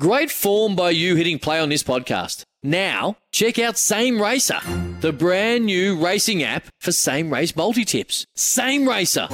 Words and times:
Great 0.00 0.30
form 0.30 0.74
by 0.74 0.88
you 0.88 1.16
hitting 1.16 1.38
play 1.38 1.60
on 1.60 1.68
this 1.68 1.82
podcast. 1.82 2.44
Now, 2.62 3.18
check 3.30 3.58
out 3.58 3.76
Same 3.76 4.22
Racer, 4.22 4.58
the 5.00 5.12
brand 5.12 5.66
new 5.66 6.02
racing 6.02 6.42
app 6.42 6.64
for 6.80 6.92
same 6.92 7.30
race 7.30 7.54
multi 7.54 7.84
tips. 7.84 8.24
Same 8.34 8.88
Racer. 8.88 9.26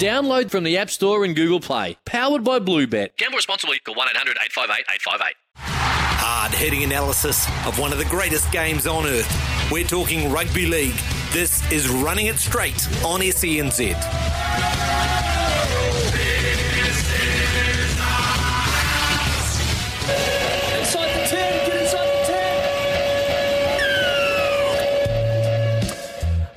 Download 0.00 0.50
from 0.50 0.64
the 0.64 0.76
App 0.76 0.90
Store 0.90 1.24
and 1.24 1.36
Google 1.36 1.60
Play. 1.60 1.96
Powered 2.04 2.42
by 2.42 2.58
Bluebet. 2.58 3.16
Gamble 3.16 3.36
responsibly. 3.36 3.78
Call 3.78 3.94
1 3.94 4.08
800 4.08 4.38
858 4.42 4.84
858. 4.92 5.34
Hard 5.56 6.52
hitting 6.52 6.82
analysis 6.82 7.46
of 7.64 7.78
one 7.78 7.92
of 7.92 7.98
the 7.98 8.04
greatest 8.06 8.50
games 8.50 8.88
on 8.88 9.06
earth. 9.06 9.70
We're 9.70 9.86
talking 9.86 10.32
rugby 10.32 10.66
league. 10.66 10.96
This 11.30 11.70
is 11.70 11.88
Running 11.88 12.26
It 12.26 12.38
Straight 12.38 12.88
on 13.04 13.20
SENZ. 13.20 15.19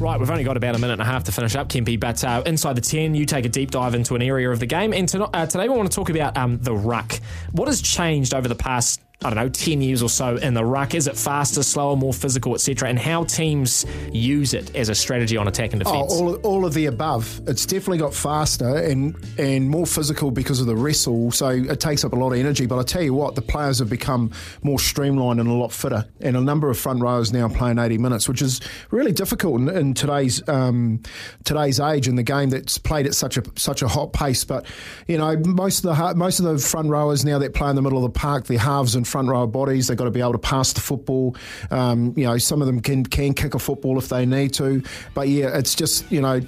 Right, 0.00 0.20
we've 0.20 0.30
only 0.30 0.44
got 0.44 0.56
about 0.56 0.76
a 0.76 0.78
minute 0.78 0.92
and 0.92 1.02
a 1.02 1.04
half 1.04 1.24
to 1.24 1.32
finish 1.32 1.56
up, 1.56 1.68
Kempy, 1.68 1.98
but 1.98 2.22
uh, 2.22 2.44
inside 2.46 2.76
the 2.76 2.80
10, 2.80 3.16
you 3.16 3.26
take 3.26 3.44
a 3.44 3.48
deep 3.48 3.72
dive 3.72 3.96
into 3.96 4.14
an 4.14 4.22
area 4.22 4.48
of 4.48 4.60
the 4.60 4.66
game. 4.66 4.92
And 4.92 5.08
to, 5.08 5.24
uh, 5.24 5.46
today 5.46 5.68
we 5.68 5.76
want 5.76 5.90
to 5.90 5.94
talk 5.94 6.08
about 6.08 6.36
um, 6.36 6.58
the 6.58 6.72
ruck. 6.72 7.18
What 7.50 7.66
has 7.66 7.82
changed 7.82 8.32
over 8.32 8.46
the 8.46 8.54
past 8.54 9.00
I 9.24 9.30
don't 9.30 9.36
know, 9.36 9.48
10 9.48 9.82
years 9.82 10.00
or 10.00 10.08
so 10.08 10.36
in 10.36 10.54
the 10.54 10.64
ruck? 10.64 10.94
Is 10.94 11.08
it 11.08 11.16
faster, 11.16 11.64
slower, 11.64 11.96
more 11.96 12.12
physical, 12.12 12.54
etc.? 12.54 12.88
And 12.88 12.96
how 12.96 13.24
teams 13.24 13.84
use 14.12 14.54
it 14.54 14.76
as 14.76 14.90
a 14.90 14.94
strategy 14.94 15.36
on 15.36 15.48
attack 15.48 15.72
and 15.72 15.82
Oh, 15.84 15.90
defence? 15.92 16.12
all, 16.12 16.34
all 16.36 16.64
of 16.64 16.72
the 16.72 16.86
above. 16.86 17.40
It's 17.48 17.66
definitely 17.66 17.98
got 17.98 18.14
faster 18.14 18.76
and 18.76 19.16
and 19.36 19.68
more 19.68 19.86
physical 19.86 20.30
because 20.30 20.60
of 20.60 20.66
the 20.68 20.76
wrestle. 20.76 21.32
So 21.32 21.48
it 21.48 21.80
takes 21.80 22.04
up 22.04 22.12
a 22.12 22.16
lot 22.16 22.32
of 22.32 22.38
energy. 22.38 22.66
But 22.66 22.78
I 22.78 22.84
tell 22.84 23.02
you 23.02 23.12
what, 23.12 23.34
the 23.34 23.42
players 23.42 23.80
have 23.80 23.90
become 23.90 24.30
more 24.62 24.78
streamlined 24.78 25.40
and 25.40 25.48
a 25.48 25.52
lot 25.52 25.72
fitter. 25.72 26.04
And 26.20 26.36
a 26.36 26.40
number 26.40 26.70
of 26.70 26.78
front 26.78 27.00
rowers 27.02 27.32
now 27.32 27.48
playing 27.48 27.80
80 27.80 27.98
minutes, 27.98 28.28
which 28.28 28.40
is 28.40 28.60
really 28.92 29.10
difficult 29.12 29.60
in, 29.62 29.68
in 29.68 29.94
today's 29.94 30.48
um, 30.48 31.02
today's 31.42 31.80
age 31.80 32.06
in 32.06 32.14
the 32.14 32.22
game 32.22 32.50
that's 32.50 32.78
played 32.78 33.06
at 33.08 33.14
such 33.16 33.36
a 33.36 33.42
such 33.56 33.82
a 33.82 33.88
hot 33.88 34.12
pace. 34.12 34.44
But 34.44 34.64
you 35.08 35.18
know, 35.18 35.36
most 35.38 35.84
of 35.84 35.96
the 35.96 36.14
most 36.14 36.38
of 36.38 36.44
the 36.44 36.58
front 36.58 36.88
rowers 36.88 37.24
now 37.24 37.40
that 37.40 37.52
play 37.52 37.68
in 37.70 37.74
the 37.74 37.82
middle 37.82 37.98
of 38.04 38.12
the 38.12 38.16
park, 38.16 38.46
they're 38.46 38.58
halves 38.60 38.94
and 38.94 39.07
front 39.08 39.28
rower 39.28 39.46
bodies. 39.46 39.88
They've 39.88 39.96
got 39.96 40.04
to 40.04 40.10
be 40.10 40.20
able 40.20 40.32
to 40.32 40.38
pass 40.38 40.72
the 40.72 40.80
football. 40.80 41.36
Um, 41.70 42.14
you 42.16 42.24
know, 42.24 42.38
some 42.38 42.60
of 42.60 42.66
them 42.66 42.80
can 42.80 43.04
can 43.04 43.34
kick 43.34 43.54
a 43.54 43.58
football 43.58 43.98
if 43.98 44.08
they 44.08 44.26
need 44.26 44.54
to. 44.54 44.82
But 45.14 45.28
yeah, 45.28 45.56
it's 45.56 45.74
just 45.74 46.10
you 46.12 46.20
know 46.20 46.40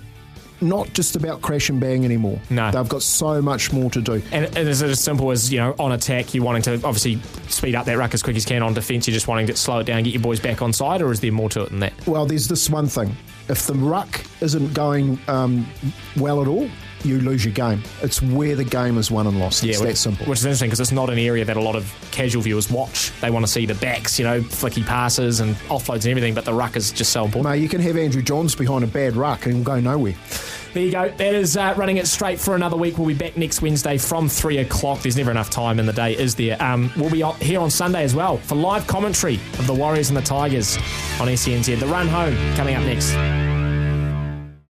not 0.61 0.93
just 0.93 1.17
about 1.17 1.41
crash 1.41 1.69
and 1.71 1.81
bang 1.81 2.05
anymore. 2.05 2.39
No. 2.51 2.71
They've 2.71 2.89
got 2.89 3.03
so 3.03 3.41
much 3.41 3.73
more 3.73 3.91
to 3.91 4.01
do. 4.01 4.23
And, 4.31 4.45
and 4.57 4.69
is 4.69 4.83
it 4.83 4.91
as 4.91 5.01
simple 5.01 5.31
as, 5.31 5.53
you 5.53 5.59
know, 5.59 5.75
on 5.79 5.93
attack, 5.93 6.35
you're 6.35 6.45
wanting 6.45 6.63
to 6.63 6.75
obviously 6.75 7.21
speed 7.49 7.75
up 7.75 7.87
that 7.87 7.97
ruck 7.97 8.15
as 8.15 8.23
quick 8.23 8.37
as 8.37 8.45
you 8.45 8.49
can. 8.49 8.63
On 8.63 8.75
defence, 8.75 9.07
you're 9.07 9.15
just 9.15 9.29
wanting 9.29 9.47
to 9.47 9.57
slow 9.57 9.79
it 9.79 9.85
down, 9.85 10.03
get 10.03 10.13
your 10.13 10.23
boys 10.23 10.41
back 10.41 10.63
on 10.63 10.73
side, 10.73 11.03
or 11.03 11.13
is 11.13 11.21
there 11.21 11.33
more 11.33 11.49
to 11.51 11.63
it 11.63 11.71
than 11.71 11.81
that? 11.81 11.93
Well, 12.07 12.27
there's 12.27 12.49
this 12.49 12.69
one 12.69 12.89
thing. 12.89 13.17
If 13.51 13.67
the 13.67 13.75
ruck 13.75 14.25
isn't 14.41 14.73
going 14.75 15.19
um, 15.27 15.67
well 16.17 16.41
at 16.41 16.47
all, 16.47 16.71
you 17.05 17.21
lose 17.21 17.45
your 17.45 17.55
game. 17.55 17.83
It's 18.03 18.23
where 18.23 18.55
the 18.55 18.65
game 18.65 18.99
is 18.99 19.11
won 19.11 19.27
and 19.27 19.39
lost. 19.39 19.65
It's 19.65 19.81
which, 19.81 19.89
that 19.89 19.97
simple. 19.97 20.27
Which 20.27 20.39
is 20.39 20.45
interesting 20.45 20.69
because 20.69 20.81
it's 20.81 20.93
not 20.93 21.11
an 21.11 21.19
area 21.19 21.45
that 21.45 21.57
a 21.57 21.61
lot 21.61 21.77
of 21.77 21.93
casual 22.11 22.43
viewers 22.43 22.71
watch. 22.71 23.11
They 23.21 23.31
want 23.31 23.45
to 23.45 23.51
see 23.51 23.67
the 23.67 23.75
backs, 23.75 24.19
you 24.19 24.25
know, 24.25 24.41
flicky 24.41 24.85
passes 24.85 25.41
and 25.41 25.57
offloads 25.69 26.05
and 26.05 26.09
everything, 26.09 26.35
but 26.35 26.45
the 26.45 26.55
ruck 26.55 26.77
is 26.77 26.93
just 26.93 27.13
so 27.13 27.25
important. 27.25 27.55
Mate, 27.55 27.63
you 27.63 27.69
can 27.69 27.81
have 27.81 27.97
Andrew 27.97 28.23
Johns 28.23 28.55
behind 28.55 28.85
a 28.85 28.87
bad 28.87 29.17
ruck 29.17 29.47
and 29.47 29.55
he'll 29.57 29.65
go 29.65 29.81
nowhere. 29.81 30.15
There 30.73 30.85
you 30.85 30.93
go. 30.93 31.09
That 31.09 31.35
is 31.35 31.57
uh, 31.57 31.75
running 31.77 31.97
it 31.97 32.07
straight 32.07 32.39
for 32.39 32.55
another 32.55 32.77
week. 32.77 32.97
We'll 32.97 33.09
be 33.09 33.15
back 33.15 33.37
next 33.37 33.61
Wednesday 33.61 33.99
from 33.99 34.29
3 34.29 34.59
o'clock. 34.59 35.01
There's 35.01 35.17
never 35.17 35.33
enough 35.33 35.51
time 35.51 35.81
in 35.81 35.87
the 35.87 35.93
day, 35.93 36.17
is 36.17 36.37
there? 36.37 36.63
Um, 36.63 36.93
we'll 36.97 37.11
be 37.11 37.25
here 37.45 37.61
on 37.61 37.71
Sunday 37.71 38.05
as 38.05 38.15
well 38.15 38.37
for 38.37 38.55
live 38.55 38.87
commentary 38.87 39.41
of 39.59 39.67
the 39.67 39.75
Warriors 39.75 40.11
and 40.11 40.17
the 40.17 40.23
Tigers 40.23 40.77
on 41.21 41.27
SENZ. 41.27 41.81
The 41.81 41.87
run 41.87 42.07
home 42.07 42.37
coming 42.55 42.77
up 42.77 42.85
next. 42.85 43.40